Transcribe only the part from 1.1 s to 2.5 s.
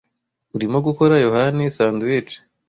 Yohani sandwich?